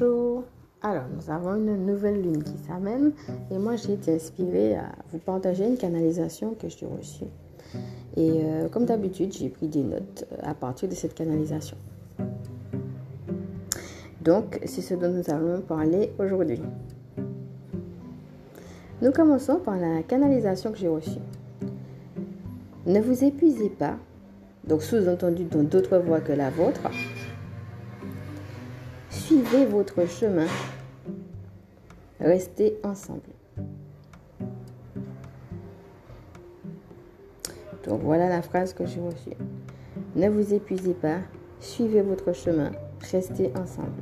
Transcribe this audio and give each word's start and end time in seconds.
Bonjour. 0.00 0.44
Alors, 0.82 1.04
nous 1.12 1.30
avons 1.32 1.56
une 1.56 1.86
nouvelle 1.86 2.22
lune 2.22 2.42
qui 2.42 2.56
s'amène 2.66 3.12
et 3.50 3.58
moi 3.58 3.74
j'ai 3.76 3.94
été 3.94 4.14
inspirée 4.14 4.76
à 4.76 4.92
vous 5.10 5.18
partager 5.18 5.66
une 5.66 5.76
canalisation 5.76 6.54
que 6.54 6.68
j'ai 6.68 6.86
reçue. 6.86 7.24
Et 8.16 8.42
euh, 8.44 8.68
comme 8.68 8.84
d'habitude, 8.84 9.32
j'ai 9.32 9.48
pris 9.48 9.66
des 9.66 9.82
notes 9.82 10.24
à 10.42 10.54
partir 10.54 10.88
de 10.88 10.94
cette 10.94 11.14
canalisation. 11.14 11.76
Donc, 14.22 14.60
c'est 14.66 14.82
ce 14.82 14.94
dont 14.94 15.10
nous 15.10 15.28
allons 15.30 15.62
parler 15.62 16.12
aujourd'hui. 16.18 16.60
Nous 19.02 19.10
commençons 19.10 19.56
par 19.56 19.78
la 19.78 20.02
canalisation 20.02 20.70
que 20.70 20.78
j'ai 20.78 20.88
reçue. 20.88 21.20
Ne 22.86 23.00
vous 23.00 23.24
épuisez 23.24 23.70
pas, 23.70 23.96
donc 24.64 24.82
sous-entendu 24.82 25.44
dans 25.44 25.64
d'autres 25.64 25.98
voies 25.98 26.20
que 26.20 26.32
la 26.32 26.50
vôtre, 26.50 26.82
Suivez 29.28 29.66
votre 29.66 30.08
chemin. 30.08 30.46
Restez 32.18 32.78
ensemble. 32.82 33.20
Donc 37.86 38.00
voilà 38.00 38.30
la 38.30 38.40
phrase 38.40 38.72
que 38.72 38.86
j'ai 38.86 39.02
reçue. 39.02 39.36
Ne 40.16 40.30
vous 40.30 40.54
épuisez 40.54 40.94
pas, 40.94 41.18
suivez 41.60 42.00
votre 42.00 42.32
chemin, 42.32 42.70
restez 43.12 43.52
ensemble. 43.54 44.00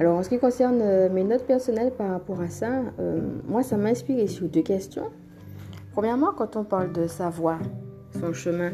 Alors 0.00 0.18
en 0.18 0.24
ce 0.24 0.28
qui 0.28 0.40
concerne 0.40 0.80
euh, 0.82 1.08
mes 1.08 1.22
notes 1.22 1.44
personnelles 1.44 1.92
par 1.96 2.10
rapport 2.10 2.40
à 2.40 2.48
ça, 2.48 2.82
euh, 2.98 3.20
moi 3.46 3.62
ça 3.62 3.76
m'a 3.76 3.90
inspiré 3.90 4.26
sur 4.26 4.48
deux 4.48 4.62
questions. 4.62 5.12
Premièrement, 5.92 6.32
quand 6.36 6.56
on 6.56 6.64
parle 6.64 6.90
de 6.90 7.06
sa 7.06 7.30
voie, 7.30 7.60
son 8.18 8.32
chemin, 8.32 8.72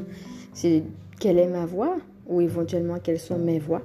c'est 0.52 0.82
quelle 1.18 1.38
est 1.38 1.48
ma 1.48 1.66
voix 1.66 1.96
ou 2.26 2.40
éventuellement 2.40 2.98
quelles 3.02 3.20
sont 3.20 3.38
mes 3.38 3.58
voix. 3.58 3.82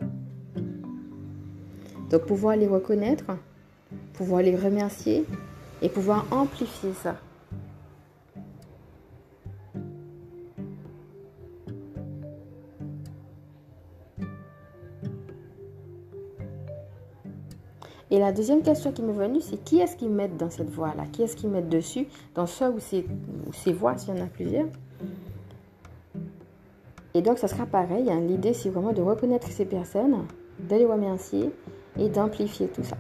Donc 2.10 2.26
pouvoir 2.26 2.56
les 2.56 2.68
reconnaître, 2.68 3.26
pouvoir 4.14 4.42
les 4.42 4.56
remercier 4.56 5.26
et 5.82 5.90
pouvoir 5.90 6.26
amplifier 6.32 6.94
ça. 6.94 7.18
Et 18.10 18.20
la 18.20 18.32
deuxième 18.32 18.62
question 18.62 18.94
qui 18.94 19.02
m'est 19.02 19.12
venue, 19.12 19.42
c'est 19.42 19.62
qui 19.64 19.80
est-ce 19.80 19.98
qui 19.98 20.08
met 20.08 20.30
dans 20.30 20.50
cette 20.50 20.70
voie-là 20.70 21.04
Qui 21.12 21.24
est-ce 21.24 21.36
qui 21.36 21.46
met 21.46 21.62
dessus 21.62 22.08
Dans 22.36 22.48
ces, 22.48 22.66
ou 22.66 23.54
ces 23.54 23.74
voix, 23.74 23.98
s'il 23.98 24.16
y 24.16 24.22
en 24.22 24.24
a 24.24 24.28
plusieurs? 24.28 24.68
Et 27.18 27.22
donc, 27.24 27.40
ça 27.40 27.48
sera 27.48 27.66
pareil. 27.66 28.12
Hein. 28.12 28.22
L'idée, 28.22 28.54
c'est 28.54 28.70
vraiment 28.70 28.94
de 28.94 29.02
reconnaître 29.02 29.48
ces 29.48 29.66
personnes, 29.66 30.28
de 30.60 30.76
les 30.76 30.86
remercier 30.86 31.52
et 31.98 32.10
d'amplifier 32.10 32.68
tout 32.68 32.84
ça. 32.84 32.96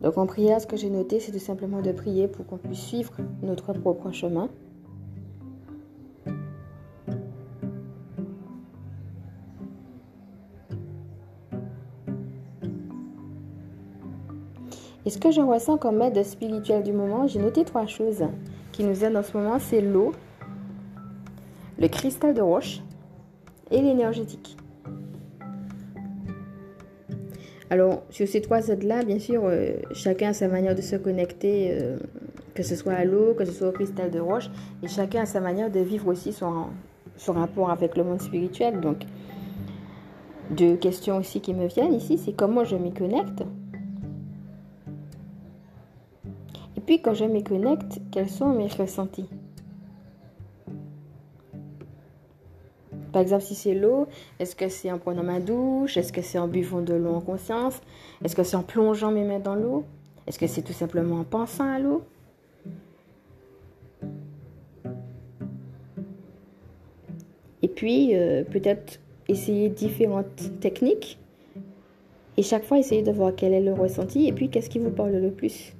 Donc 0.00 0.16
en 0.16 0.24
prière, 0.24 0.58
ce 0.58 0.66
que 0.66 0.78
j'ai 0.78 0.88
noté, 0.88 1.20
c'est 1.20 1.32
tout 1.32 1.38
simplement 1.38 1.82
de 1.82 1.92
prier 1.92 2.28
pour 2.28 2.46
qu'on 2.46 2.56
puisse 2.56 2.80
suivre 2.80 3.12
notre 3.42 3.74
propre 3.74 4.10
chemin 4.12 4.48
Et 15.08 15.10
ce 15.10 15.16
que 15.16 15.30
je 15.30 15.40
ressens 15.40 15.78
comme 15.78 16.02
aide 16.02 16.22
spirituelle 16.22 16.82
du 16.82 16.92
moment, 16.92 17.26
j'ai 17.26 17.38
noté 17.38 17.64
trois 17.64 17.86
choses 17.86 18.24
qui 18.72 18.84
nous 18.84 19.06
aident 19.06 19.16
en 19.16 19.22
ce 19.22 19.34
moment, 19.34 19.58
c'est 19.58 19.80
l'eau, 19.80 20.12
le 21.78 21.88
cristal 21.88 22.34
de 22.34 22.42
roche 22.42 22.82
et 23.70 23.80
l'énergétique. 23.80 24.58
Alors, 27.70 28.02
sur 28.10 28.28
ces 28.28 28.42
trois 28.42 28.68
aides-là, 28.68 29.02
bien 29.02 29.18
sûr, 29.18 29.44
euh, 29.46 29.76
chacun 29.94 30.28
a 30.28 30.32
sa 30.34 30.46
manière 30.46 30.74
de 30.74 30.82
se 30.82 30.96
connecter, 30.96 31.70
euh, 31.70 31.96
que 32.52 32.62
ce 32.62 32.76
soit 32.76 32.92
à 32.92 33.06
l'eau, 33.06 33.32
que 33.32 33.46
ce 33.46 33.52
soit 33.52 33.68
au 33.68 33.72
cristal 33.72 34.10
de 34.10 34.20
roche, 34.20 34.50
et 34.82 34.88
chacun 34.88 35.22
a 35.22 35.26
sa 35.26 35.40
manière 35.40 35.70
de 35.70 35.80
vivre 35.80 36.08
aussi 36.08 36.34
son, 36.34 36.66
son 37.16 37.32
rapport 37.32 37.70
avec 37.70 37.96
le 37.96 38.04
monde 38.04 38.20
spirituel. 38.20 38.82
Donc, 38.82 38.98
deux 40.50 40.76
questions 40.76 41.16
aussi 41.16 41.40
qui 41.40 41.54
me 41.54 41.66
viennent 41.66 41.94
ici, 41.94 42.18
c'est 42.18 42.32
comment 42.32 42.64
je 42.64 42.76
m'y 42.76 42.92
connecte? 42.92 43.42
Puis 46.80 47.00
quand 47.00 47.14
je 47.14 47.24
me 47.24 47.40
connecte, 47.40 48.00
quels 48.10 48.28
sont 48.28 48.52
mes 48.52 48.68
ressentis? 48.68 49.28
Par 53.12 53.22
exemple, 53.22 53.42
si 53.42 53.54
c'est 53.54 53.74
l'eau, 53.74 54.06
est-ce 54.38 54.54
que 54.54 54.68
c'est 54.68 54.92
en 54.92 54.98
prenant 54.98 55.22
ma 55.22 55.40
douche? 55.40 55.96
Est-ce 55.96 56.12
que 56.12 56.22
c'est 56.22 56.38
en 56.38 56.46
buvant 56.46 56.82
de 56.82 56.94
l'eau 56.94 57.14
en 57.14 57.20
conscience? 57.20 57.80
Est-ce 58.24 58.36
que 58.36 58.42
c'est 58.42 58.56
en 58.56 58.62
plongeant 58.62 59.10
mes 59.10 59.24
mains 59.24 59.40
dans 59.40 59.54
l'eau? 59.54 59.84
Est-ce 60.26 60.38
que 60.38 60.46
c'est 60.46 60.62
tout 60.62 60.72
simplement 60.72 61.20
en 61.20 61.24
pensant 61.24 61.64
à 61.64 61.78
l'eau? 61.78 62.02
Et 67.62 67.68
puis, 67.68 68.14
euh, 68.14 68.44
peut-être 68.44 69.00
essayer 69.26 69.68
différentes 69.68 70.60
techniques. 70.60 71.18
Et 72.36 72.42
chaque 72.42 72.64
fois, 72.64 72.78
essayer 72.78 73.02
de 73.02 73.10
voir 73.10 73.32
quel 73.34 73.52
est 73.52 73.60
le 73.60 73.72
ressenti 73.72 74.28
et 74.28 74.32
puis 74.32 74.48
qu'est-ce 74.48 74.70
qui 74.70 74.78
vous 74.78 74.90
parle 74.90 75.12
le 75.12 75.30
plus. 75.30 75.74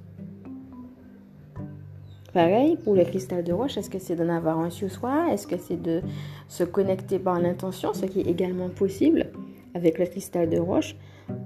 Pareil 2.33 2.77
pour 2.77 2.93
le 2.93 3.03
cristal 3.05 3.43
de 3.43 3.51
roche, 3.51 3.77
est-ce 3.77 3.89
que 3.89 3.97
c'est 3.97 4.15
d'en 4.15 4.29
avoir 4.29 4.59
un 4.59 4.69
sur 4.69 4.91
soi? 4.91 5.31
Est-ce 5.31 5.47
que 5.47 5.57
c'est 5.57 5.81
de 5.81 6.01
se 6.47 6.63
connecter 6.63 7.17
par 7.17 7.39
l'intention, 7.39 7.93
ce 7.93 8.05
qui 8.05 8.19
est 8.19 8.27
également 8.27 8.69
possible 8.69 9.27
avec 9.73 9.97
le 9.97 10.05
cristal 10.05 10.49
de 10.49 10.59
roche? 10.59 10.95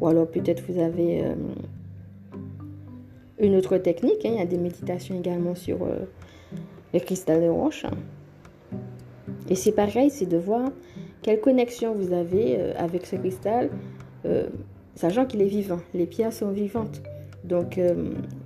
Ou 0.01 0.07
alors 0.07 0.27
peut-être 0.27 0.61
vous 0.67 0.79
avez 0.79 1.23
euh, 1.23 1.35
une 3.39 3.55
autre 3.55 3.77
technique, 3.77 4.25
hein. 4.25 4.31
il 4.33 4.39
y 4.39 4.41
a 4.41 4.45
des 4.45 4.57
méditations 4.57 5.17
également 5.17 5.55
sur 5.55 5.83
euh, 5.83 5.99
le 6.93 6.99
cristal 6.99 7.41
de 7.41 7.49
roche. 7.49 7.85
Et 9.49 9.55
c'est 9.55 9.73
pareil, 9.73 10.09
c'est 10.09 10.25
de 10.25 10.37
voir 10.37 10.69
quelle 11.21 11.39
connexion 11.39 11.93
vous 11.93 12.11
avez 12.11 12.57
euh, 12.57 12.73
avec 12.77 13.05
ce 13.05 13.15
cristal, 13.15 13.69
sachant 14.95 15.25
qu'il 15.25 15.41
est 15.41 15.47
vivant. 15.47 15.79
Les 15.93 16.05
pierres 16.05 16.31
sont 16.31 16.51
vivantes. 16.51 17.01
Donc, 17.43 17.77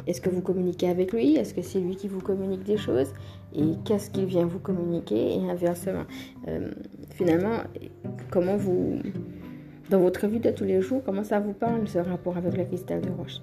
est-ce 0.07 0.21
que 0.21 0.29
vous 0.29 0.41
communiquez 0.41 0.89
avec 0.89 1.11
lui? 1.11 1.35
Est-ce 1.35 1.53
que 1.53 1.61
c'est 1.61 1.79
lui 1.79 1.95
qui 1.95 2.07
vous 2.07 2.21
communique 2.21 2.63
des 2.63 2.77
choses? 2.77 3.13
Et 3.53 3.73
qu'est-ce 3.85 4.09
qu'il 4.09 4.25
vient 4.25 4.45
vous 4.45 4.59
communiquer? 4.59 5.35
Et 5.35 5.49
inversement. 5.49 6.05
Euh, 6.47 6.71
finalement, 7.11 7.59
comment 8.31 8.55
vous, 8.55 8.99
dans 9.89 9.99
votre 9.99 10.27
vie 10.27 10.39
de 10.39 10.51
tous 10.51 10.63
les 10.63 10.81
jours, 10.81 11.01
comment 11.05 11.23
ça 11.23 11.39
vous 11.39 11.53
parle 11.53 11.87
ce 11.87 11.99
rapport 11.99 12.37
avec 12.37 12.55
le 12.57 12.63
cristal 12.63 13.01
de 13.01 13.09
roche? 13.09 13.41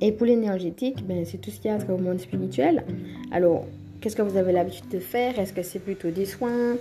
Et 0.00 0.12
pour 0.12 0.26
l'énergétique, 0.26 1.06
ben, 1.06 1.24
c'est 1.24 1.38
tout 1.38 1.50
ce 1.50 1.60
qui 1.60 1.68
a 1.68 1.78
au 1.88 1.98
monde 1.98 2.20
spirituel. 2.20 2.84
Alors, 3.30 3.64
qu'est-ce 4.00 4.16
que 4.16 4.22
vous 4.22 4.36
avez 4.36 4.52
l'habitude 4.52 4.88
de 4.88 4.98
faire? 4.98 5.38
Est-ce 5.38 5.52
que 5.52 5.62
c'est 5.62 5.78
plutôt 5.78 6.10
des 6.10 6.26
soins? 6.26 6.76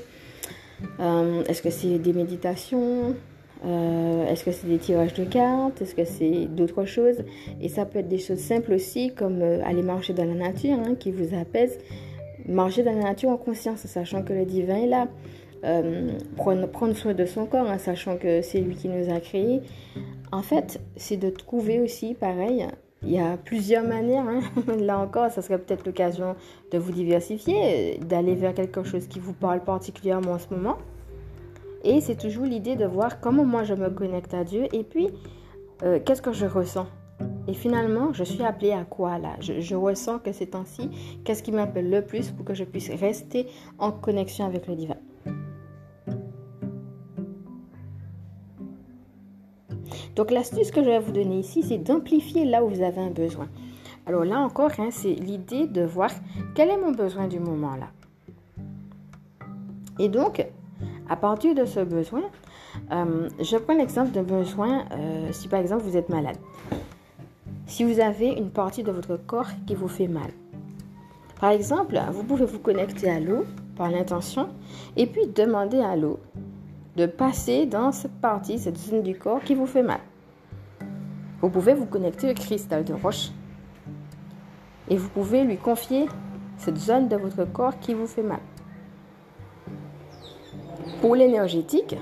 Euh, 1.00 1.44
Est-ce 1.44 1.62
que 1.62 1.70
c'est 1.70 2.00
des 2.00 2.14
méditations? 2.14 3.16
Euh, 3.64 4.26
est-ce 4.28 4.44
que 4.44 4.52
c'est 4.52 4.68
des 4.68 4.78
tirages 4.78 5.14
de 5.14 5.24
cartes? 5.24 5.82
Est-ce 5.82 5.94
que 5.94 6.06
c'est 6.06 6.46
d'autres 6.46 6.86
choses? 6.86 7.24
Et 7.62 7.70
ça 7.70 7.86
peut 7.86 8.00
être 8.00 8.08
des 8.08 8.18
choses 8.18 8.40
simples 8.40 8.74
aussi, 8.74 9.14
comme 9.14 9.42
euh, 9.42 9.64
aller 9.64 9.84
marcher 9.84 10.14
dans 10.14 10.26
la 10.26 10.34
nature, 10.34 10.78
hein, 10.80 10.96
qui 10.96 11.12
vous 11.12 11.36
apaise. 11.36 11.78
Marcher 12.48 12.84
dans 12.84 12.94
la 12.94 13.04
nature 13.04 13.30
en 13.30 13.38
conscience, 13.38 13.80
sachant 13.86 14.24
que 14.24 14.34
le 14.34 14.46
divin 14.46 14.78
est 14.78 14.88
là. 14.88 15.08
Euh, 15.64 16.10
prendre, 16.38 16.96
soin 16.96 17.14
de 17.14 17.26
son 17.26 17.46
corps, 17.46 17.70
hein, 17.70 17.78
sachant 17.78 18.18
que 18.18 18.42
c'est 18.42 18.60
lui 18.60 18.76
qui 18.76 18.90
nous 18.90 19.14
a 19.14 19.20
créés. 19.20 19.62
En 20.32 20.42
fait, 20.42 20.82
c'est 20.96 21.18
de 21.18 21.30
trouver 21.30 21.80
aussi, 21.80 22.16
pareil, 22.16 22.66
il 23.04 23.12
y 23.12 23.20
a 23.20 23.38
plusieurs 23.38 23.84
manières. 23.84 24.26
Hein. 24.28 24.42
Là 24.80 24.98
encore, 24.98 25.30
ça 25.30 25.44
serait 25.44 25.60
peut-être 25.60 25.86
l'occasion 25.86 26.36
de 26.72 26.80
vous 26.80 26.92
diversifier, 26.92 28.00
d'aller 28.00 28.34
vers 28.34 28.56
quelque 28.56 28.84
chose 28.84 29.06
qui 29.08 29.20
vous 29.20 29.34
parle 29.34 29.64
particulièrement 29.64 30.32
en 30.32 30.40
ce 30.40 30.52
moment. 30.52 30.78
Et 31.84 32.02
c'est 32.02 32.16
toujours 32.16 32.46
l'idée 32.46 32.76
de 32.76 32.86
voir 32.86 33.20
comment 33.20 33.46
moi 33.46 33.64
je 33.64 33.74
me 33.74 33.90
connecte 33.90 34.34
à 34.34 34.44
Dieu 34.44 34.68
et 34.72 34.84
puis 34.84 35.10
euh, 35.84 36.00
qu'est-ce 36.04 36.22
que 36.22 36.32
je 36.32 36.46
ressens? 36.46 36.88
Et 37.48 37.54
finalement, 37.54 38.14
je 38.14 38.24
suis 38.24 38.44
appelée 38.44 38.72
à 38.72 38.84
quoi 38.84 39.18
là? 39.18 39.36
Je, 39.40 39.76
ressens 39.76 40.20
que 40.20 40.32
c'est 40.32 40.56
ainsi. 40.56 40.90
Qu'est-ce 41.24 41.42
qui 41.42 41.52
m'appelle 41.52 41.90
le 41.90 42.04
plus 42.04 42.30
pour 42.30 42.46
que 42.46 42.54
je 42.54 42.64
puisse 42.64 42.90
rester 42.92 43.48
en 43.80 43.92
connexion 43.92 44.46
avec 44.46 44.68
le 44.68 44.76
divin? 44.76 44.98
Donc 50.16 50.30
l'astuce 50.30 50.72
que 50.72 50.84
je 50.84 50.90
vais 50.90 51.00
vous 51.00 51.12
donner 51.12 51.40
ici, 51.40 51.64
c'est 51.64 51.78
d'amplifier 51.78 52.46
là 52.46 52.64
où 52.64 52.70
vous 52.70 52.84
avez 52.84 53.02
un 53.02 53.10
besoin. 53.10 53.48
Alors 54.06 54.24
là 54.24 54.40
encore, 54.40 54.72
hein, 54.78 54.90
c'est 54.92 55.14
l'idée 55.14 55.68
de 55.68 55.84
voir 55.84 56.12
quel 56.54 56.70
est 56.70 56.78
mon 56.78 56.92
besoin 56.92 57.28
du 57.28 57.40
moment 57.40 57.76
là. 57.76 57.88
Et 60.00 60.10
donc, 60.10 60.46
à 61.12 61.18
partir 61.18 61.54
de 61.54 61.66
ce 61.66 61.82
besoin, 61.82 62.22
euh, 62.94 63.28
je 63.42 63.58
prends 63.58 63.74
l'exemple 63.74 64.12
d'un 64.12 64.24
besoin, 64.24 64.86
euh, 64.94 65.28
si 65.34 65.50
par 65.50 65.60
exemple 65.60 65.84
vous 65.84 65.98
êtes 65.98 66.08
malade. 66.08 66.38
si 67.68 67.84
vous 67.84 68.00
avez 68.00 68.30
une 68.30 68.50
partie 68.50 68.82
de 68.84 68.92
votre 68.92 69.18
corps 69.18 69.50
qui 69.68 69.76
vous 69.76 69.88
fait 69.90 70.08
mal. 70.08 70.32
Par 71.40 71.52
exemple, 71.52 72.00
vous 72.12 72.24
pouvez 72.24 72.46
vous 72.46 72.60
connecter 72.60 73.10
à 73.10 73.20
l'eau 73.20 73.46
par 73.76 73.90
l'intention 73.90 74.50
et 74.96 75.06
puis 75.06 75.28
demander 75.28 75.80
à 75.80 75.96
l'eau 75.96 76.20
de 76.96 77.06
passer 77.06 77.66
dans 77.66 77.92
cette 77.92 78.20
partie, 78.22 78.58
cette 78.58 78.78
zone 78.78 79.04
du 79.04 79.18
corps 79.18 79.42
qui 79.42 79.56
vous 79.56 79.66
fait 79.66 79.84
mal. 79.84 80.00
Vous 81.42 81.50
pouvez 81.50 81.74
vous 81.74 81.88
connecter 81.88 82.32
au 82.32 82.34
cristal 82.34 82.84
de 82.86 82.94
roche 82.94 83.32
et 84.90 84.96
vous 84.98 85.10
pouvez 85.10 85.44
lui 85.44 85.58
confier 85.58 86.08
cette 86.58 86.78
zone 86.78 87.10
de 87.10 87.16
votre 87.18 87.46
corps 87.52 87.80
qui 87.80 87.94
vous 87.94 88.08
fait 88.08 88.24
mal. 88.24 88.40
Pour 91.02 91.16
l'énergétique, 91.16 91.96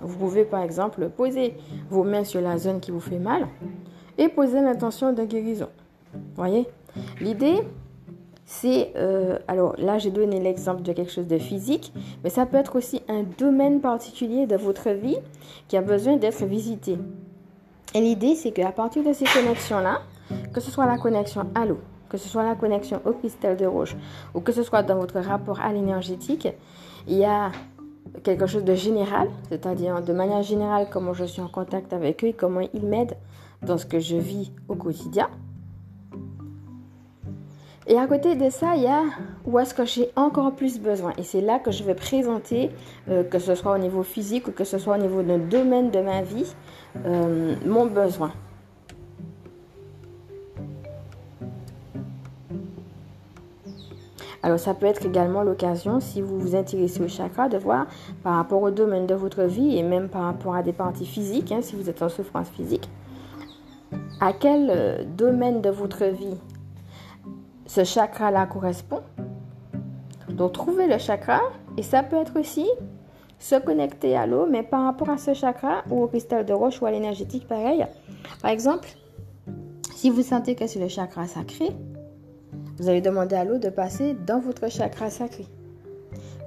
vous 0.00 0.18
pouvez 0.18 0.44
par 0.44 0.62
exemple 0.62 1.08
poser 1.08 1.56
vos 1.90 2.04
mains 2.04 2.24
sur 2.24 2.40
la 2.40 2.58
zone 2.58 2.80
qui 2.80 2.90
vous 2.90 3.00
fait 3.00 3.18
mal 3.18 3.48
et 4.18 4.28
poser 4.28 4.60
l'intention 4.60 5.12
de 5.12 5.24
guérison. 5.24 5.68
Voyez? 6.36 6.66
L'idée, 7.20 7.60
c'est, 8.44 8.92
euh, 8.96 9.38
alors 9.48 9.74
là 9.76 9.98
j'ai 9.98 10.10
donné 10.10 10.40
l'exemple 10.40 10.82
de 10.82 10.92
quelque 10.92 11.10
chose 11.10 11.26
de 11.26 11.38
physique, 11.38 11.92
mais 12.22 12.30
ça 12.30 12.46
peut 12.46 12.56
être 12.56 12.76
aussi 12.76 13.02
un 13.08 13.24
domaine 13.38 13.80
particulier 13.80 14.46
de 14.46 14.56
votre 14.56 14.90
vie 14.90 15.18
qui 15.68 15.76
a 15.76 15.82
besoin 15.82 16.16
d'être 16.16 16.44
visité. 16.44 16.96
Et 17.94 18.00
l'idée, 18.00 18.34
c'est 18.34 18.50
qu'à 18.50 18.72
partir 18.72 19.02
de 19.02 19.12
ces 19.12 19.24
connexions-là, 19.24 20.02
que 20.52 20.60
ce 20.60 20.70
soit 20.70 20.86
la 20.86 20.98
connexion 20.98 21.46
à 21.54 21.64
l'eau, 21.64 21.78
que 22.08 22.18
ce 22.18 22.28
soit 22.28 22.44
la 22.44 22.54
connexion 22.54 23.00
au 23.04 23.12
cristal 23.12 23.56
de 23.56 23.66
roche, 23.66 23.96
ou 24.34 24.40
que 24.40 24.52
ce 24.52 24.62
soit 24.62 24.82
dans 24.82 24.96
votre 24.96 25.18
rapport 25.18 25.60
à 25.60 25.72
l'énergétique, 25.72 26.48
il 27.08 27.16
y 27.16 27.24
a 27.24 27.52
quelque 28.22 28.46
chose 28.46 28.64
de 28.64 28.74
général, 28.74 29.28
c'est-à-dire 29.48 30.02
de 30.02 30.12
manière 30.12 30.42
générale 30.42 30.88
comment 30.90 31.12
je 31.12 31.24
suis 31.24 31.42
en 31.42 31.48
contact 31.48 31.92
avec 31.92 32.24
eux 32.24 32.28
et 32.28 32.32
comment 32.32 32.60
ils 32.72 32.86
m'aident 32.86 33.16
dans 33.62 33.78
ce 33.78 33.86
que 33.86 34.00
je 34.00 34.16
vis 34.16 34.52
au 34.68 34.74
quotidien. 34.74 35.28
Et 37.88 37.96
à 37.96 38.06
côté 38.08 38.34
de 38.34 38.50
ça, 38.50 38.74
il 38.74 38.82
y 38.82 38.88
a 38.88 39.04
où 39.44 39.58
est-ce 39.60 39.72
que 39.72 39.84
j'ai 39.84 40.10
encore 40.16 40.52
plus 40.52 40.80
besoin. 40.80 41.12
Et 41.18 41.22
c'est 41.22 41.40
là 41.40 41.60
que 41.60 41.70
je 41.70 41.84
vais 41.84 41.94
présenter, 41.94 42.70
euh, 43.08 43.22
que 43.22 43.38
ce 43.38 43.54
soit 43.54 43.72
au 43.72 43.78
niveau 43.78 44.02
physique 44.02 44.48
ou 44.48 44.50
que 44.50 44.64
ce 44.64 44.78
soit 44.78 44.96
au 44.96 45.00
niveau 45.00 45.22
d'un 45.22 45.38
domaine 45.38 45.90
de 45.90 46.00
ma 46.00 46.22
vie, 46.22 46.52
euh, 47.04 47.54
mon 47.64 47.86
besoin. 47.86 48.32
Alors 54.46 54.60
ça 54.60 54.74
peut 54.74 54.86
être 54.86 55.04
également 55.04 55.42
l'occasion, 55.42 55.98
si 55.98 56.22
vous 56.22 56.38
vous 56.38 56.54
intéressez 56.54 57.02
au 57.02 57.08
chakra, 57.08 57.48
de 57.48 57.58
voir 57.58 57.88
par 58.22 58.36
rapport 58.36 58.62
au 58.62 58.70
domaine 58.70 59.04
de 59.04 59.14
votre 59.16 59.42
vie 59.42 59.76
et 59.76 59.82
même 59.82 60.08
par 60.08 60.22
rapport 60.22 60.54
à 60.54 60.62
des 60.62 60.72
parties 60.72 61.04
physiques, 61.04 61.50
hein, 61.50 61.62
si 61.62 61.74
vous 61.74 61.90
êtes 61.90 62.00
en 62.00 62.08
souffrance 62.08 62.48
physique, 62.50 62.88
à 64.20 64.32
quel 64.32 64.70
euh, 64.70 65.02
domaine 65.04 65.62
de 65.62 65.70
votre 65.70 66.04
vie 66.04 66.36
ce 67.66 67.82
chakra-là 67.82 68.46
correspond? 68.46 69.00
Donc 70.28 70.52
trouver 70.52 70.86
le 70.86 70.98
chakra 70.98 71.40
et 71.76 71.82
ça 71.82 72.04
peut 72.04 72.14
être 72.14 72.38
aussi 72.38 72.68
se 73.40 73.56
connecter 73.56 74.16
à 74.16 74.28
l'eau, 74.28 74.46
mais 74.48 74.62
par 74.62 74.84
rapport 74.84 75.10
à 75.10 75.18
ce 75.18 75.34
chakra 75.34 75.82
ou 75.90 76.04
au 76.04 76.06
cristal 76.06 76.46
de 76.46 76.52
roche 76.52 76.80
ou 76.80 76.86
à 76.86 76.92
l'énergétique, 76.92 77.48
pareil. 77.48 77.84
Par 78.40 78.52
exemple, 78.52 78.90
si 79.96 80.08
vous 80.08 80.22
sentez 80.22 80.54
que 80.54 80.68
c'est 80.68 80.78
le 80.78 80.86
chakra 80.86 81.26
sacré, 81.26 81.72
vous 82.78 82.88
allez 82.88 83.00
demander 83.00 83.36
à 83.36 83.44
l'eau 83.44 83.58
de 83.58 83.68
passer 83.68 84.16
dans 84.26 84.40
votre 84.40 84.70
chakra 84.70 85.10
sacré. 85.10 85.46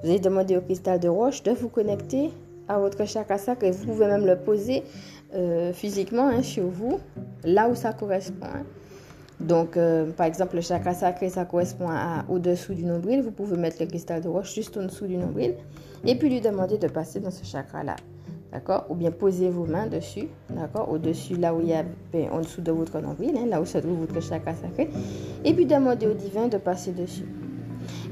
Vous 0.04 0.10
allez 0.10 0.20
demander 0.20 0.58
au 0.58 0.62
cristal 0.62 1.00
de 1.00 1.08
roche 1.08 1.44
de 1.44 1.52
vous 1.52 1.70
connecter 1.70 2.32
à 2.68 2.80
votre 2.80 3.06
chakra 3.06 3.38
sacré. 3.38 3.72
Vous 3.72 3.86
pouvez 3.86 4.08
même 4.08 4.26
le 4.26 4.38
poser 4.38 4.84
euh, 5.34 5.74
physiquement 5.74 6.28
hein, 6.28 6.44
sur 6.44 6.68
vous, 6.68 7.00
là 7.44 7.68
où 7.68 7.76
ça 7.76 7.94
correspond. 7.94 8.46
Hein. 8.46 8.64
Donc, 9.40 9.78
euh, 9.78 10.12
par 10.12 10.26
exemple, 10.26 10.56
le 10.56 10.62
chakra 10.62 10.94
sacré, 10.94 11.30
ça 11.30 11.46
correspond 11.46 11.90
à 11.90 12.26
au-dessous 12.30 12.74
du 12.74 12.84
nombril. 12.84 13.22
Vous 13.22 13.32
pouvez 13.32 13.58
mettre 13.58 13.78
le 13.80 13.88
cristal 13.88 14.22
de 14.22 14.28
roche 14.28 14.54
juste 14.54 14.78
en 14.78 14.84
dessous 14.84 15.08
du 15.08 15.18
nombril 15.18 15.56
et 16.06 16.16
puis 16.16 16.30
lui 16.30 16.42
demander 16.42 16.78
de 16.78 16.88
passer 16.88 17.20
dans 17.20 17.32
ce 17.32 17.44
chakra-là. 17.44 17.96
D'accord? 18.52 18.86
Ou 18.90 18.96
bien 18.96 19.12
poser 19.12 19.50
vos 19.50 19.66
mains 19.66 19.88
dessus, 19.88 20.28
d'accord? 20.50 20.92
Au-dessus, 20.92 21.36
là 21.36 21.54
où 21.54 21.62
il 21.62 21.68
y 21.68 21.74
a, 21.74 21.84
ben, 22.12 22.30
en 22.32 22.40
dessous 22.40 22.62
de 22.62 22.72
votre 22.72 23.00
nombril, 23.00 23.36
hein, 23.38 23.46
là 23.48 23.62
où 23.62 23.66
se 23.66 23.78
trouve 23.78 24.00
votre 24.00 24.20
chakra 24.22 24.56
sacré. 24.56 24.90
Et 25.46 25.54
puis 25.54 25.66
demander 25.66 26.08
au 26.08 26.14
divin 26.14 26.48
de 26.48 26.58
passer 26.58 26.92
dessus. 26.92 27.28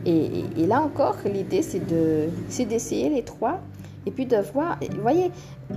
Et, 0.05 0.43
et 0.55 0.67
là 0.67 0.81
encore, 0.81 1.15
l'idée, 1.25 1.61
c'est 1.63 2.65
d'essayer 2.67 3.09
les 3.09 3.23
trois 3.23 3.59
et 4.07 4.11
puis 4.11 4.25
de 4.25 4.37
voir, 4.37 4.79
vous 4.89 5.01
voyez, 5.01 5.31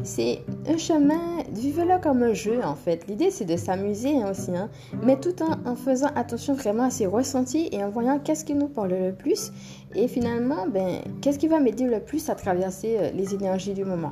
c'est 0.05 0.43
un 0.69 0.77
chemin, 0.77 1.43
vivez-le 1.51 2.01
comme 2.01 2.23
un 2.23 2.33
jeu 2.33 2.61
en 2.62 2.77
fait. 2.77 3.09
L'idée 3.09 3.33
c'est 3.33 3.45
de 3.45 3.57
s'amuser 3.57 4.23
hein, 4.23 4.31
aussi, 4.31 4.55
hein, 4.55 4.71
mais 5.03 5.19
tout 5.19 5.35
en, 5.43 5.69
en, 5.69 5.75
faisant 5.75 6.11
attention 6.15 6.55
vraiment 6.55 6.85
à 6.85 6.91
ses 6.91 7.07
ressentis 7.07 7.69
et 7.73 7.83
en 7.83 7.91
voyant 7.91 8.21
qu'est-ce 8.21 8.45
qui 8.45 8.55
nous 8.55 8.69
parle 8.69 8.91
le 8.91 9.12
plus 9.12 9.51
et 9.97 10.07
finalement, 10.07 10.69
ben, 10.69 11.01
qu'est-ce 11.21 11.41
qui 11.41 11.49
va 11.49 11.59
m'aider 11.59 11.89
le 11.89 11.99
plus 11.99 12.31
à 12.31 12.37
traverser 12.37 12.99
euh, 13.01 13.11
les 13.11 13.35
énergies 13.35 13.75
du 13.75 13.85
moment. 13.85 14.11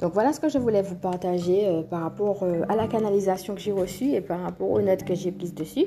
Donc 0.00 0.12
voilà 0.12 0.32
ce 0.32 0.40
que 0.40 0.48
je 0.48 0.58
voulais 0.58 0.82
vous 0.82 0.94
partager 0.94 1.66
euh, 1.66 1.82
par 1.82 2.02
rapport 2.02 2.42
euh, 2.42 2.62
à 2.68 2.76
la 2.76 2.86
canalisation 2.86 3.54
que 3.54 3.60
j'ai 3.60 3.72
reçue 3.72 4.12
et 4.12 4.20
par 4.20 4.40
rapport 4.42 4.70
aux 4.70 4.82
notes 4.82 5.04
que 5.04 5.14
j'ai 5.14 5.32
prises 5.32 5.54
dessus. 5.54 5.86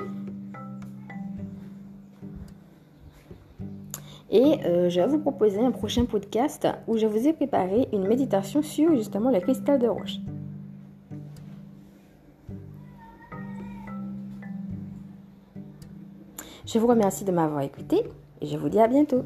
Et 4.32 4.64
euh, 4.66 4.90
je 4.90 5.00
vais 5.00 5.08
vous 5.08 5.20
proposer 5.20 5.60
un 5.60 5.72
prochain 5.72 6.06
podcast 6.06 6.68
où 6.88 6.98
je 6.98 7.06
vous 7.06 7.28
ai 7.28 7.34
préparé 7.34 7.88
une 7.94 8.08
méditation 8.08 8.62
sur 8.62 8.96
justement 8.96 9.32
le 9.32 9.40
cristal 9.40 9.80
de 9.80 9.88
roche. 9.88 10.18
Je 16.66 16.78
vous 16.78 16.88
remercie 16.88 17.26
de 17.26 17.32
m'avoir 17.32 17.62
écouté 17.62 18.04
et 18.42 18.46
je 18.46 18.58
vous 18.58 18.70
dis 18.70 18.80
à 18.80 18.88
bientôt. 18.88 19.24